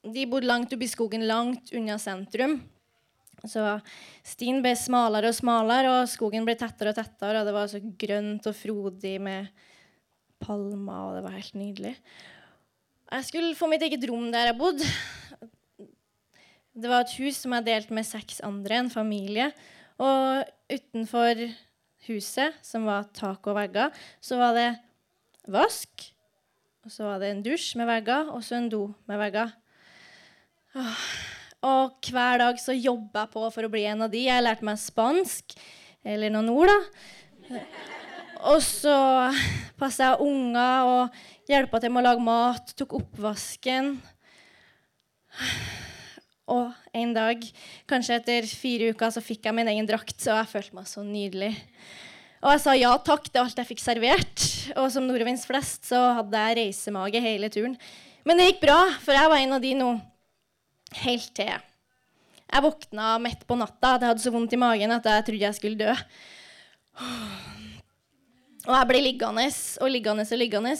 de 0.01 0.25
bodde 0.25 0.49
langt 0.49 0.71
oppe 0.73 0.87
i 0.87 0.89
skogen, 0.89 1.27
langt 1.29 1.69
unna 1.77 1.99
sentrum. 2.01 2.57
Så 3.47 3.63
stien 4.27 4.61
ble 4.61 4.75
smalere 4.77 5.31
og 5.31 5.37
smalere, 5.37 5.95
og 6.01 6.09
skogen 6.11 6.45
ble 6.45 6.55
tettere 6.59 6.93
og 6.93 6.99
tettere. 6.99 7.41
Og 7.41 7.47
det 7.47 7.55
var 7.55 7.71
så 7.71 7.81
grønt 7.81 8.49
og 8.49 8.57
frodig 8.57 9.15
med 9.23 9.49
palmer, 10.41 11.07
og 11.07 11.17
det 11.17 11.25
var 11.25 11.37
helt 11.37 11.57
nydelig. 11.57 11.95
Jeg 13.11 13.27
skulle 13.27 13.57
få 13.57 13.67
mitt 13.67 13.83
eget 13.83 14.05
rom 14.09 14.29
der 14.31 14.51
jeg 14.51 14.59
bodde. 14.59 14.87
Det 16.71 16.87
var 16.87 17.03
et 17.03 17.17
hus 17.19 17.41
som 17.43 17.57
jeg 17.57 17.67
delte 17.67 17.95
med 17.97 18.07
seks 18.07 18.39
andre, 18.47 18.79
en 18.79 18.93
familie. 18.93 19.49
Og 20.01 20.45
utenfor 20.71 21.43
huset, 22.07 22.55
som 22.65 22.87
var 22.87 23.09
tak 23.13 23.45
og 23.51 23.57
vegger, 23.57 23.91
så 24.23 24.39
var 24.39 24.55
det 24.57 24.69
vask. 25.51 26.07
Og 26.85 26.93
så 26.93 27.05
var 27.05 27.19
det 27.21 27.33
en 27.33 27.43
dusj 27.45 27.75
med 27.77 27.89
vegger, 27.91 28.31
og 28.33 28.41
så 28.45 28.57
en 28.57 28.71
do 28.71 28.85
med 29.09 29.19
vegger. 29.21 29.53
Og 31.61 32.09
hver 32.09 32.41
dag 32.41 32.57
så 32.57 32.73
jobba 32.73 33.27
jeg 33.27 33.33
på 33.35 33.43
for 33.53 33.67
å 33.67 33.71
bli 33.71 33.83
en 33.89 34.07
av 34.07 34.13
de. 34.13 34.23
Jeg 34.25 34.41
lærte 34.41 34.65
meg 34.65 34.79
spansk, 34.81 35.53
eller 36.01 36.33
noen 36.33 36.49
ord, 36.49 36.71
da. 36.71 37.59
Og 38.49 38.57
så 38.65 38.95
passa 39.77 40.09
jeg 40.09 40.25
unger 40.25 40.89
og 40.89 41.51
hjelpa 41.51 41.81
til 41.81 41.93
med 41.93 42.01
å 42.01 42.07
lage 42.07 42.25
mat, 42.25 42.73
tok 42.77 42.97
oppvasken. 42.97 43.93
Og 46.51 46.97
en 46.97 47.13
dag, 47.15 47.45
kanskje 47.87 48.17
etter 48.17 48.49
fire 48.49 48.89
uker, 48.95 49.13
så 49.13 49.21
fikk 49.23 49.45
jeg 49.45 49.55
min 49.55 49.69
egen 49.71 49.87
drakt, 49.87 50.17
og 50.25 50.39
jeg 50.41 50.51
følte 50.55 50.79
meg 50.79 50.89
så 50.89 51.05
nydelig. 51.05 51.53
Og 52.41 52.55
jeg 52.55 52.63
sa 52.63 52.73
ja 52.73 52.91
takk 53.05 53.29
til 53.29 53.43
alt 53.43 53.59
jeg 53.61 53.69
fikk 53.69 53.83
servert. 53.83 54.47
Og 54.73 54.87
som 54.89 55.05
nordvinds 55.05 55.45
flest 55.45 55.85
så 55.91 55.99
hadde 56.17 56.45
jeg 56.47 56.57
reisemage 56.57 57.21
hele 57.21 57.51
turen. 57.53 57.77
Men 58.25 58.41
det 58.41 58.49
gikk 58.49 58.63
bra, 58.65 58.79
for 59.03 59.13
jeg 59.13 59.29
var 59.29 59.43
en 59.43 59.59
av 59.59 59.61
de 59.61 59.75
nå 59.77 59.91
helt 61.03 61.29
til 61.35 61.51
jeg 62.51 62.65
våkna 62.65 63.15
midt 63.23 63.47
på 63.47 63.55
natta. 63.59 63.95
At 63.95 64.03
jeg 64.03 64.13
hadde 64.13 64.25
så 64.25 64.33
vondt 64.33 64.53
i 64.55 64.59
magen 64.59 64.91
at 64.91 65.07
jeg 65.07 65.27
trodde 65.29 65.47
jeg 65.47 65.57
skulle 65.57 65.79
dø. 65.79 65.95
Og 68.67 68.75
jeg 68.75 68.87
ble 68.91 69.01
liggende 69.07 69.47
og 69.81 69.89
liggende 69.89 70.27
og 70.27 70.39
liggende. 70.39 70.75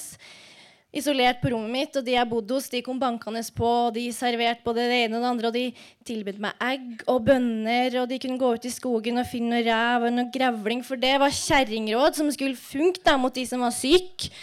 Isolert 0.92 1.40
på 1.40 1.54
rommet 1.54 1.72
mitt, 1.72 1.96
og 1.96 2.04
de 2.04 2.18
jeg 2.18 2.28
bodde 2.28 2.52
hos, 2.52 2.68
de 2.68 2.82
kom 2.84 2.98
bankende 3.00 3.40
på. 3.56 3.70
og 3.88 3.94
De 3.96 4.04
serverte 4.12 4.66
både 4.66 4.90
det 4.92 4.98
ene 5.06 5.16
og 5.16 5.24
det 5.24 5.30
andre, 5.30 5.48
og 5.48 5.56
de 5.56 5.64
tilbød 6.10 6.42
meg 6.44 6.66
egg 6.68 7.06
og 7.08 7.22
bønner. 7.30 7.96
Og 8.02 8.10
de 8.12 8.20
kunne 8.20 8.42
gå 8.42 8.50
ut 8.60 8.68
i 8.68 8.74
skogen 8.74 9.22
og 9.22 9.30
finne 9.32 9.56
noe 9.56 9.64
rev 9.64 10.10
og 10.10 10.18
noe 10.18 10.34
grevling, 10.34 10.84
for 10.84 11.00
det 11.00 11.14
var 11.24 11.32
kjerringråd 11.32 12.20
som 12.20 12.34
skulle 12.36 12.60
funke 12.60 13.16
mot 13.18 13.34
de 13.34 13.48
som 13.48 13.64
var 13.64 13.72
syke. 13.72 14.34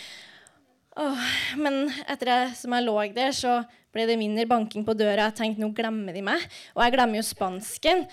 men 1.61 1.93
etter 2.09 2.33
det 2.33 2.57
som 2.57 2.73
jeg 2.73 2.89
lå 2.89 2.97
der, 3.13 3.37
så 3.37 3.61
ble 3.99 4.09
det 4.09 4.19
mindre 4.21 4.47
banking 4.49 4.87
på 4.87 4.97
døra. 4.97 5.29
Jeg 5.29 5.41
tenkte 5.43 5.65
nå 5.65 5.73
glemmer 5.77 6.15
de 6.15 6.23
meg. 6.25 6.45
Og 6.77 6.85
jeg 6.87 6.95
glemmer 6.95 7.21
jo 7.21 7.27
spansken. 7.27 8.07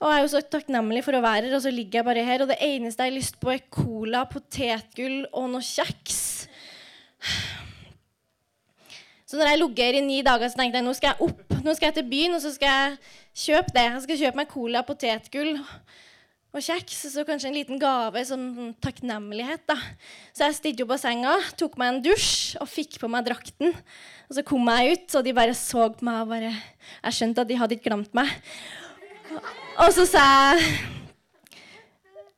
Og 0.00 0.08
jeg 0.08 0.16
er 0.16 0.24
jo 0.24 0.32
så 0.32 0.40
takknemlig 0.48 1.02
for 1.04 1.16
å 1.16 1.24
være 1.24 1.48
her, 1.48 1.54
og 1.58 1.64
så 1.64 1.72
ligger 1.72 2.00
jeg 2.00 2.06
bare 2.06 2.24
her. 2.24 2.44
Og 2.44 2.52
det 2.52 2.60
eneste 2.64 3.04
jeg 3.04 3.12
har 3.12 3.18
lyst 3.18 3.40
på, 3.40 3.50
er 3.52 3.66
cola, 3.72 4.22
potetgull 4.28 5.26
og 5.32 5.50
noe 5.52 5.64
kjeks. 5.64 6.20
Så 9.28 9.38
når 9.38 9.52
jeg 9.52 9.58
ligget 9.60 9.84
her 9.84 9.96
i 10.00 10.02
ni 10.02 10.22
dager, 10.26 10.48
så 10.50 10.58
tenkte 10.58 10.80
jeg 10.80 10.86
nå 10.88 10.94
skal 10.96 11.12
jeg 11.12 11.28
opp. 11.28 11.58
Nå 11.62 11.74
skal 11.76 11.90
jeg 11.90 11.98
til 12.00 12.08
byen, 12.10 12.32
og 12.34 12.40
så 12.42 12.50
skal 12.54 12.72
jeg 12.72 12.96
kjøpe 13.44 13.74
det. 13.76 13.84
Jeg 13.86 14.04
skal 14.06 14.22
kjøpe 14.24 14.40
meg 14.40 14.48
cola, 14.50 14.82
potetgull 14.88 15.52
og 16.50 16.64
kjeks. 16.64 17.04
Så 17.12 17.24
kanskje 17.26 17.50
en 17.50 17.56
liten 17.56 17.80
gave 17.80 18.22
som 18.26 18.42
takknemlighet. 18.82 19.62
da. 19.68 19.76
Så 20.34 20.46
jeg 20.46 20.58
stilte 20.58 20.86
opp 20.86 20.94
av 20.96 21.02
senga, 21.02 21.34
tok 21.56 21.76
meg 21.80 21.94
en 21.94 22.02
dusj 22.04 22.58
og 22.60 22.70
fikk 22.70 22.98
på 23.00 23.10
meg 23.10 23.26
drakten. 23.28 23.74
Og 24.28 24.38
så 24.38 24.44
kom 24.46 24.66
jeg 24.70 24.94
ut, 24.96 25.18
og 25.18 25.26
de 25.26 25.36
bare 25.36 25.56
så 25.58 25.90
på 25.94 26.06
meg 26.06 26.22
og 26.22 26.32
bare 26.34 26.54
Jeg 27.02 27.16
skjønte 27.16 27.42
at 27.42 27.48
de 27.48 27.58
hadde 27.58 27.76
ikke 27.76 27.90
glemt 27.90 28.14
meg. 28.14 28.30
Og 29.80 29.92
så 29.94 30.06
sa 30.08 30.24
jeg 30.24 30.64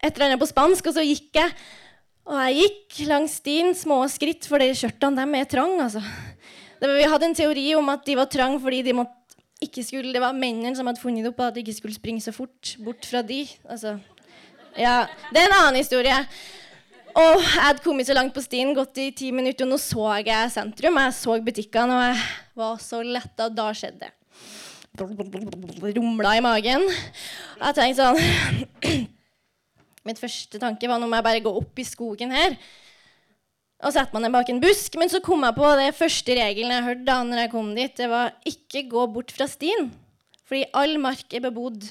et 0.03 0.13
eller 0.15 0.33
annet 0.33 0.43
på 0.43 0.51
spansk, 0.51 0.87
og 0.87 0.95
så 0.97 1.05
gikk 1.07 1.39
jeg. 1.39 1.55
Og 2.29 2.39
jeg 2.39 2.59
gikk 2.63 3.09
langs 3.09 3.39
stien, 3.41 3.73
små 3.75 4.03
skritt, 4.11 4.47
for 4.47 4.63
de 4.63 4.71
skjørtene 4.77 5.19
dem 5.19 5.35
er 5.39 5.49
trang, 5.51 5.79
altså. 5.83 6.03
Vi 6.83 7.07
hadde 7.07 7.29
en 7.29 7.37
teori 7.39 7.69
om 7.79 7.89
at 7.93 8.03
de 8.07 8.17
var 8.19 8.27
trang 8.27 8.57
fordi 8.59 8.81
de 8.83 8.95
måtte 8.99 9.22
skulle, 9.85 10.13
det 10.15 10.23
var 10.23 10.35
mennene 10.35 10.75
som 10.77 10.89
hadde 10.89 11.01
funnet 11.03 11.29
opp 11.29 11.41
at 11.45 11.55
de 11.55 11.63
ikke 11.63 11.77
skulle 11.77 11.95
springe 11.95 12.25
så 12.25 12.33
fort 12.35 12.75
bort 12.83 13.07
fra 13.07 13.23
de. 13.23 13.45
Altså, 13.69 13.99
ja, 14.77 15.07
Det 15.31 15.41
er 15.41 15.49
en 15.49 15.59
annen 15.61 15.81
historie. 15.81 16.17
Og 17.13 17.43
jeg 17.43 17.61
hadde 17.61 17.85
kommet 17.85 18.09
så 18.09 18.17
langt 18.17 18.33
på 18.33 18.41
stien, 18.41 18.73
gått 18.75 18.97
i 18.99 19.11
ti 19.13 19.31
minutter, 19.33 19.67
og 19.67 19.75
nå 19.75 19.79
så 19.81 20.23
jeg 20.25 20.53
sentrum. 20.55 20.97
Jeg 20.97 21.17
så 21.19 21.37
butikkene, 21.45 21.97
og 21.97 22.05
jeg 22.09 22.23
var 22.57 22.79
så 22.81 23.03
letta. 23.05 23.49
Da 23.53 23.69
skjedde 23.77 24.09
det. 24.09 24.13
Rumla 25.97 26.37
i 26.37 26.45
magen. 26.45 26.87
Jeg 27.61 27.77
tenkte 27.77 28.05
sånn 28.05 29.09
Mitt 30.09 30.19
første 30.19 30.59
tanke 30.59 30.89
var 30.91 30.99
nå 30.99 31.07
må 31.07 31.17
jeg 31.17 31.25
bare 31.25 31.45
gå 31.45 31.53
opp 31.63 31.79
i 31.79 31.87
skogen 31.87 32.33
her 32.35 32.57
og 33.83 33.91
satte 33.91 34.15
meg 34.15 34.25
ned 34.25 34.35
bak 34.35 34.51
en 34.53 34.61
busk. 34.63 34.95
Men 35.01 35.11
så 35.11 35.21
kom 35.25 35.43
jeg 35.47 35.57
på 35.59 35.73
det 35.81 35.89
første 35.99 36.37
regelen 36.39 36.75
jeg 36.75 36.87
hørte 36.87 37.09
da 37.09 37.19
når 37.27 37.45
jeg 37.45 37.53
kom 37.55 37.73
dit. 37.75 37.97
Det 37.99 38.09
var 38.13 38.31
ikke 38.49 38.85
gå 38.93 39.07
bort 39.15 39.35
fra 39.35 39.49
stien. 39.51 39.91
Fordi 40.47 40.69
all 40.79 40.95
mark 41.03 41.35
er 41.35 41.43
bebodd. 41.43 41.89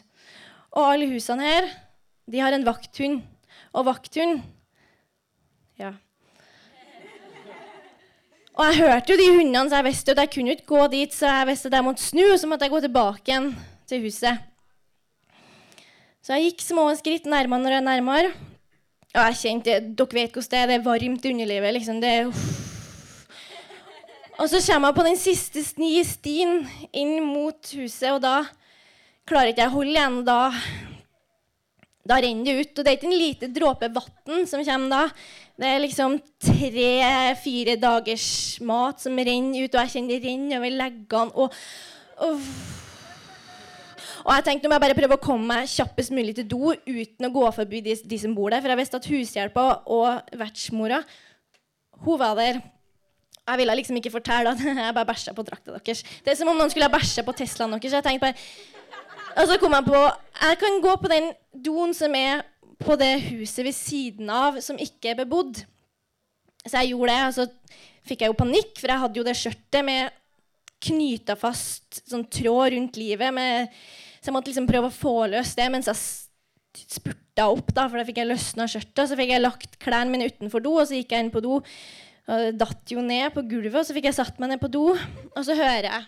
Og 0.71 0.86
alle 0.86 1.10
husene 1.12 1.43
her, 1.43 1.67
de 2.31 2.39
har 2.39 2.55
en 2.55 2.63
vakthund. 2.67 3.19
Og 3.75 3.88
vakthund 3.88 4.39
ja. 5.79 5.91
Og 8.51 8.67
jeg 8.67 8.81
hørte 8.83 9.13
jo 9.13 9.17
de 9.17 9.27
hundene, 9.31 9.63
så 9.71 9.79
jeg 9.79 9.88
visste 9.88 10.13
at 10.13 10.19
jeg 10.21 10.31
kunne 10.33 10.55
ikke 10.55 10.69
gå 10.69 10.86
dit. 10.93 11.13
Så 11.15 11.27
jeg 11.27 11.50
visste 11.50 11.71
at 11.71 11.77
jeg 11.79 11.88
måtte 11.88 12.05
snu, 12.05 12.24
og 12.27 12.39
så 12.39 12.50
måtte 12.51 12.67
jeg 12.67 12.74
gå 12.75 12.81
tilbake 12.86 13.31
igjen 13.31 13.51
til 13.89 14.05
huset. 14.05 14.48
Så 16.21 16.38
jeg 16.38 16.51
gikk 16.51 16.63
små 16.63 16.86
skritt 17.00 17.25
nærmere 17.25 17.79
jeg 17.79 17.88
nærmere. 17.88 18.33
Og 19.12 19.25
jeg 19.27 19.39
kjente 19.41 19.80
Dere 20.00 20.15
vet 20.15 20.38
hvordan 20.38 20.51
det 20.51 20.60
er. 20.62 20.68
Det 20.70 20.77
er 20.77 20.86
varmt 20.86 21.25
i 21.25 21.34
underlivet. 21.34 21.74
liksom. 21.74 22.01
Det 22.01 22.12
er, 22.20 22.32
og 24.39 24.50
så 24.50 24.62
kommer 24.65 24.89
jeg 24.89 25.00
på 25.00 25.08
den 25.10 25.20
siste 25.20 25.63
stien 26.08 26.63
inn 26.94 27.20
mot 27.24 27.74
huset, 27.75 28.10
og 28.13 28.24
da 28.24 28.38
klarer 29.27 29.51
ikke 29.51 29.68
jeg 29.68 29.72
å 29.72 29.75
holde 29.75 29.98
igjen. 29.98 30.24
Da 30.25 30.39
da 32.08 32.18
renner 32.22 32.46
det 32.46 32.65
ut. 32.65 32.74
Og 32.80 32.86
det 32.86 32.91
er 32.91 32.98
ikke 32.98 33.10
en 33.10 33.20
lite 33.20 33.50
dråpe 33.53 33.89
vann 33.94 34.48
som 34.50 34.63
kommer 34.65 34.94
da. 34.94 35.01
Det 35.62 35.70
er 35.70 35.84
liksom 35.84 36.18
tre-fire 36.41 37.77
dagers 37.77 38.30
mat 38.65 39.03
som 39.03 39.18
renner 39.20 39.68
ut, 39.68 39.75
og 39.75 39.82
jeg 39.84 39.94
kjenner 39.96 40.15
det 40.15 40.24
renner 40.25 40.58
over 40.58 40.77
leggene. 40.80 41.36
Og, 41.38 41.60
og, 42.25 42.48
og 44.22 44.32
jeg 44.36 44.46
tenkte 44.46 44.68
nå 44.68 44.72
må 44.72 44.78
jeg 44.78 44.86
bare 44.86 44.98
prøve 44.98 45.18
å 45.18 45.24
komme 45.24 45.48
meg 45.50 45.70
kjappest 45.72 46.13
mulig 46.13 46.36
til 46.38 46.48
do 46.50 46.74
uten 46.74 47.28
å 47.28 47.34
gå 47.34 47.46
forbi 47.56 47.82
de, 47.86 47.96
de 47.96 48.20
som 48.22 48.36
bor 48.38 48.54
der. 48.54 48.62
For 48.63 48.74
jeg 48.74 48.82
visste 48.82 49.00
at 49.01 49.10
hushjelpa 49.12 49.66
og 49.92 50.36
vertsmora 50.40 51.01
hun 52.01 52.20
var 52.22 52.38
der. 52.38 52.62
Jeg 53.42 53.60
ville 53.62 53.75
liksom 53.78 53.98
ikke 53.98 54.13
fortelle 54.13 54.54
at 54.54 54.62
jeg 54.86 54.96
bare 54.98 55.10
bæsja 55.10 55.34
på 55.38 55.46
drakta 55.46 55.74
deres. 55.75 56.04
Det 56.24 56.34
er 56.34 56.40
som 56.40 56.51
om 56.51 56.60
noen 56.60 56.72
skulle 56.74 56.88
ha 56.90 56.94
bæsja 56.94 57.25
på 57.25 57.36
Teslaen 57.38 57.74
deres. 57.78 57.98
Jeg 57.98 58.06
tenkte 58.06 58.30
bare 58.30 58.38
og 59.32 59.48
så 59.48 59.56
kom 59.62 59.72
jeg 59.78 59.88
på 59.88 60.00
jeg 60.42 60.58
kan 60.60 60.82
gå 60.84 60.96
på 61.00 61.12
den 61.12 61.30
doen 61.66 61.94
som 61.96 62.16
er 62.18 62.42
på 62.82 62.98
det 63.00 63.13
huset 63.30 63.63
ved 63.63 63.75
siden 63.78 64.32
av 64.34 64.58
som 64.63 64.80
ikke 64.82 65.13
er 65.13 65.22
bebodd. 65.22 65.62
Så 66.66 66.82
jeg 66.82 66.92
gjorde 66.92 67.13
det, 67.13 67.22
og 67.28 67.34
så 67.38 67.46
fikk 68.06 68.24
jeg 68.24 68.32
jo 68.32 68.38
panikk, 68.38 68.74
for 68.78 68.92
jeg 68.92 69.01
hadde 69.04 69.20
jo 69.20 69.25
det 69.25 69.38
skjørtet 69.38 69.86
med 69.86 70.18
knyta 70.82 71.36
fast 71.38 72.01
sånn 72.10 72.25
tråd 72.34 72.74
rundt 72.75 72.98
livet. 72.98 73.34
Med, 73.34 73.72
så 74.22 74.30
jeg 74.30 74.36
måtte 74.36 74.51
liksom 74.51 74.70
prøve 74.70 74.92
å 74.92 74.94
få 74.94 75.16
løst 75.32 75.58
det 75.58 75.66
mens 75.74 75.90
jeg 75.90 75.98
spurta 76.94 77.48
opp, 77.50 77.72
da, 77.74 77.88
for 77.90 77.98
da 77.98 78.06
fikk 78.06 78.22
jeg 78.22 78.30
løsna 78.30 78.68
skjørtet. 78.70 79.10
Så 79.10 79.18
fikk 79.18 79.34
jeg 79.34 79.42
lagt 79.42 79.80
klærne 79.82 80.13
mine 80.13 80.30
utenfor 80.30 80.63
do, 80.63 80.75
og 80.78 80.86
så 80.88 81.00
gikk 81.00 81.16
jeg 81.16 81.25
inn 81.25 81.34
på 81.34 81.42
do. 81.44 81.58
Og 82.30 82.44
det 82.46 82.51
datt 82.62 82.94
jo 82.94 83.01
ned 83.04 83.34
på 83.34 83.44
gulvet, 83.50 83.80
og 83.82 83.88
så 83.88 83.96
fikk 83.98 84.12
jeg 84.12 84.20
satt 84.20 84.38
meg 84.40 84.54
ned 84.54 84.62
på 84.62 84.70
do, 84.72 84.92
og 84.94 85.42
så 85.48 85.58
hører 85.58 85.90
jeg 85.90 86.06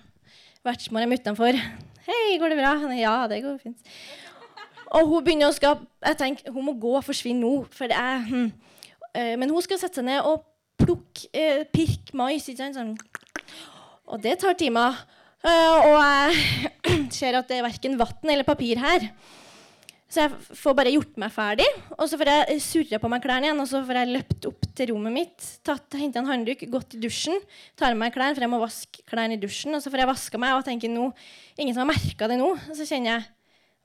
vertsmora 0.64 1.10
mi 1.10 1.18
utenfor. 1.18 1.58
'Hei, 2.04 2.38
går 2.38 2.54
det 2.54 2.60
bra?' 2.60 2.94
Ja, 2.94 3.28
det 3.28 3.42
går 3.44 3.58
fint. 3.64 3.80
Og 4.94 5.08
hun 5.08 5.24
begynner 5.26 5.50
å 5.50 5.56
skape 5.56 5.88
Jeg 6.06 6.18
tenker, 6.18 6.52
hun 6.52 6.66
må 6.68 6.74
gå 6.78 6.98
og 6.98 7.06
forsvinne 7.08 7.42
nå, 7.42 7.66
for 7.72 7.90
det 7.90 7.98
er 7.98 8.20
hm. 8.28 8.52
Eh, 9.16 9.36
Men 9.38 9.50
hun 9.50 9.62
skal 9.62 9.78
sette 9.78 10.02
seg 10.02 10.06
ned 10.06 10.26
og 10.26 10.44
plukke 10.82 11.30
eh, 11.34 11.64
pirk 11.70 12.14
mais. 12.18 12.46
Sånn. 12.50 12.96
Og 14.10 14.22
det 14.22 14.40
tar 14.42 14.58
timer. 14.58 14.98
Eh, 15.46 15.86
og 15.86 16.00
jeg 16.02 16.73
ser 17.18 17.38
at 17.40 17.50
det 17.50 17.60
er 17.60 17.66
verken 17.66 17.98
vann 18.00 18.34
eller 18.34 18.48
papir 18.48 18.82
her. 18.82 19.08
Så 20.14 20.22
jeg 20.22 20.58
får 20.60 20.74
bare 20.78 20.92
gjort 20.94 21.16
meg 21.18 21.32
ferdig, 21.34 21.66
og 21.96 22.06
så 22.06 22.20
får 22.22 22.30
jeg 22.30 22.58
surra 22.62 23.00
på 23.02 23.10
meg 23.10 23.24
klærne 23.24 23.48
igjen. 23.48 23.62
Og 23.64 23.70
så 23.72 23.80
får 23.82 23.98
jeg 23.98 24.12
løpt 24.14 24.46
opp 24.46 24.68
til 24.78 24.92
rommet 24.92 25.16
mitt, 25.16 25.48
tatt, 25.66 25.88
henta 25.98 26.22
en 26.22 26.30
håndduk, 26.30 26.62
gått 26.70 26.94
i 26.94 27.00
dusjen. 27.02 27.40
Tar 27.80 27.96
med 27.96 28.04
meg 28.04 28.14
klærne, 28.14 28.38
for 28.38 28.46
jeg 28.46 28.52
må 28.54 28.60
vaske 28.62 29.06
klærne 29.10 29.40
i 29.40 29.42
dusjen. 29.42 29.74
Og 29.74 29.82
så 29.82 29.90
får 29.90 30.04
jeg 30.04 30.12
vaska 30.12 30.42
meg 30.42 30.58
og 30.60 30.68
tenker 30.68 30.94
nå 30.94 31.10
Ingen 31.58 31.74
som 31.74 31.82
har 31.82 31.90
merka 31.96 32.30
det 32.30 32.38
nå. 32.38 32.52
Og 32.54 32.78
så 32.78 32.86
kjenner 32.86 33.16
jeg 33.16 33.26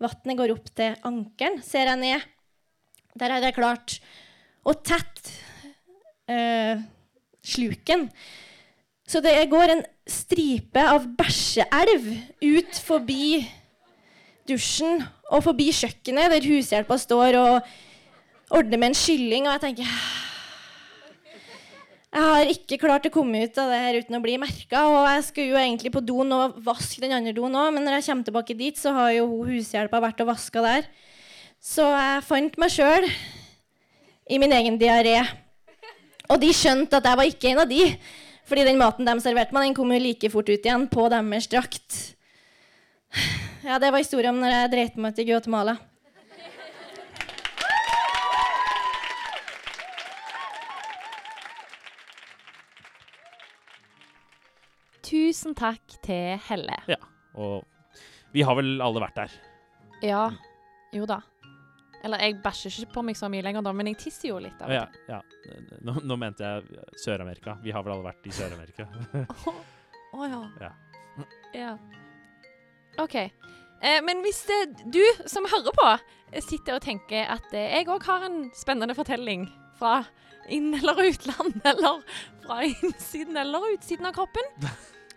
vannet 0.04 0.38
går 0.42 0.52
opp 0.52 0.68
til 0.76 1.08
ankelen. 1.08 1.62
Ser 1.64 1.88
jeg 1.88 2.02
ned. 2.02 2.28
Der 3.18 3.34
har 3.34 3.48
jeg 3.48 3.56
klart 3.56 3.96
å 4.68 4.74
tette 4.76 5.32
øh, 6.28 6.84
sluken. 7.56 8.08
Så 9.08 9.24
det 9.24 9.32
går 9.48 9.72
en 9.72 9.82
stripe 10.08 10.82
av 10.88 11.04
bæsjeelv 11.18 12.06
ut 12.42 12.80
forbi 12.84 13.42
dusjen 14.48 15.02
og 15.28 15.44
forbi 15.44 15.68
kjøkkenet, 15.76 16.32
der 16.32 16.48
hushjelpa 16.48 16.96
står 17.00 17.36
og 17.36 17.68
ordner 18.54 18.80
med 18.80 18.92
en 18.92 18.96
kylling. 18.96 19.46
Og 19.46 19.56
jeg 19.56 19.64
tenker 19.66 19.90
Jeg 22.08 22.24
har 22.24 22.50
ikke 22.54 22.78
klart 22.80 23.04
å 23.04 23.12
komme 23.12 23.42
ut 23.44 23.58
av 23.60 23.68
det 23.68 23.80
her 23.84 23.98
uten 24.00 24.16
å 24.16 24.22
bli 24.24 24.38
merka. 24.40 24.86
Og 24.88 25.02
jeg 25.12 25.26
skulle 25.26 25.52
jo 25.52 25.60
egentlig 25.60 25.92
på 25.92 26.00
doen 26.04 26.32
og 26.32 26.56
vaske 26.64 27.02
den 27.04 27.12
andre 27.12 27.34
doen 27.36 27.52
òg, 27.52 27.74
men 27.74 27.84
når 27.84 27.98
jeg 27.98 28.08
kommer 28.08 28.30
tilbake 28.30 28.56
dit, 28.56 28.80
så 28.80 28.94
har 28.96 29.12
jo 29.18 29.28
hushjelpa 29.44 30.00
vært 30.00 30.24
og 30.24 30.32
vaska 30.32 30.64
der. 30.64 30.88
Så 31.60 31.84
jeg 31.84 32.24
fant 32.24 32.56
meg 32.56 32.72
sjøl 32.72 33.04
i 34.30 34.40
min 34.40 34.52
egen 34.56 34.80
diaré. 34.80 35.20
Og 36.28 36.40
de 36.40 36.48
skjønte 36.56 36.96
at 36.96 37.06
jeg 37.08 37.20
var 37.20 37.28
ikke 37.28 37.52
en 37.52 37.62
av 37.64 37.68
de. 37.68 37.92
Fordi 38.48 38.64
den 38.64 38.78
maten 38.80 39.04
de 39.04 39.18
serverte 39.20 39.52
meg, 39.52 39.68
den 39.68 39.76
kom 39.76 39.92
jo 39.92 40.00
like 40.00 40.30
fort 40.32 40.48
ut 40.48 40.64
igjen 40.64 40.86
på 40.88 41.04
deres 41.12 41.50
drakt. 41.52 41.98
Ja, 43.66 43.76
det 43.82 43.90
var 43.92 44.00
historien 44.00 44.32
om 44.32 44.40
når 44.40 44.54
jeg 44.54 44.72
dreit 44.72 44.96
meg 44.96 45.12
ut 45.12 45.20
i 45.20 45.28
Guatemala. 45.28 45.76
Tusen 55.08 55.54
takk 55.56 55.98
til 56.04 56.36
Helle. 56.48 56.80
Ja. 56.88 57.00
Og 57.36 57.64
vi 58.32 58.44
har 58.44 58.56
vel 58.58 58.76
alle 58.84 59.00
vært 59.00 59.16
der. 59.16 59.36
Ja, 60.04 60.24
jo 60.92 61.08
da. 61.08 61.22
Eller 62.08 62.22
jeg 62.24 62.38
bæsjer 62.42 62.72
ikke 62.82 62.94
på 62.96 63.02
meg 63.04 63.18
så 63.20 63.28
mye 63.30 63.44
lenger 63.44 63.62
da, 63.66 63.72
men 63.76 63.90
jeg 63.92 63.98
tisser 64.00 64.30
jo 64.32 64.38
litt 64.40 64.58
av 64.64 64.70
og 64.70 64.74
Ja, 64.78 64.84
til. 64.88 65.12
ja. 65.12 65.20
Nå, 65.84 65.94
nå 66.08 66.16
mente 66.20 66.46
jeg 66.48 66.84
Sør-Amerika. 67.04 67.58
Vi 67.62 67.74
har 67.76 67.84
vel 67.84 67.92
alle 67.98 68.08
vært 68.08 68.26
i 68.28 68.32
Sør-Amerika. 68.32 68.88
Å 70.18 70.28
ja. 70.32 70.42
Ja. 70.64 70.72
ja. 71.54 71.72
OK. 72.98 73.14
Eh, 73.20 74.00
men 74.02 74.22
hvis 74.24 74.40
det, 74.48 74.60
du 74.90 75.02
som 75.30 75.46
hører 75.46 75.74
på, 75.76 75.88
eh, 76.32 76.42
sitter 76.42 76.78
og 76.80 76.82
tenker 76.82 77.28
at 77.36 77.52
eh, 77.54 77.68
jeg 77.76 77.86
òg 77.92 78.02
har 78.08 78.24
en 78.26 78.40
spennende 78.56 78.96
fortelling 78.98 79.44
fra 79.78 80.00
inn- 80.50 80.74
eller 80.80 81.04
utland, 81.12 81.60
eller 81.70 82.00
fra 82.42 82.62
innsiden 82.66 83.36
eller 83.38 83.68
utsiden 83.76 84.08
av 84.10 84.16
kroppen, 84.16 84.48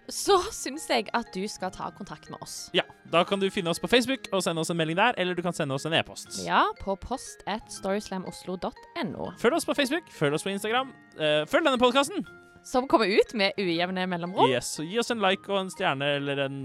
så 0.10 0.38
syns 0.52 0.88
jeg 0.90 1.08
at 1.14 1.30
du 1.34 1.44
skal 1.48 1.72
ta 1.72 1.90
kontakt 1.98 2.30
med 2.30 2.42
oss. 2.42 2.70
ja. 2.74 2.84
Da 3.12 3.26
kan 3.28 3.42
du 3.42 3.50
finne 3.52 3.68
oss 3.70 3.80
på 3.80 3.90
Facebook 3.92 4.30
og 4.32 4.40
sende 4.44 4.62
oss 4.64 4.70
en 4.72 4.78
melding 4.80 4.96
der, 4.96 5.12
eller 5.20 5.36
du 5.36 5.42
kan 5.44 5.52
sende 5.52 5.76
oss 5.76 5.84
en 5.86 5.92
e-post. 5.94 6.38
Ja, 6.46 6.62
på 6.80 6.96
post 6.96 7.42
at 7.46 7.68
storyslamoslo.no. 7.68 9.26
Følg 9.42 9.54
oss 9.58 9.66
på 9.68 9.76
Facebook, 9.76 10.08
følg 10.16 10.34
oss 10.38 10.44
på 10.48 10.54
Instagram. 10.54 10.94
Eh, 11.20 11.42
følg 11.52 11.66
denne 11.68 11.78
podkasten! 11.82 12.24
Som 12.64 12.88
kommer 12.88 13.10
ut 13.12 13.34
med 13.36 13.52
ujevne 13.60 14.06
mellomrom. 14.08 14.48
Yes, 14.54 14.76
og 14.80 14.86
gi 14.88 15.00
oss 15.02 15.12
en 15.12 15.20
like 15.20 15.50
og 15.52 15.60
en 15.64 15.72
stjerne 15.74 16.08
eller 16.22 16.44
en, 16.46 16.58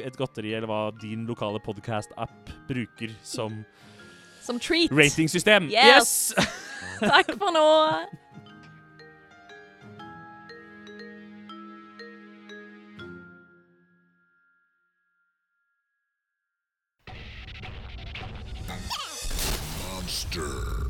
et 0.00 0.16
godteri, 0.16 0.54
eller 0.54 0.70
hva 0.70 0.80
din 1.02 1.26
lokale 1.28 1.60
podcast-app 1.60 2.52
bruker 2.70 3.12
som 3.26 3.60
Som 4.40 4.60
treat. 4.62 4.88
ratingsystem. 4.94 5.68
Yes. 5.74 6.32
Takk 7.02 7.34
for 7.36 7.50
nå. 7.52 7.66
Master. 20.36 20.83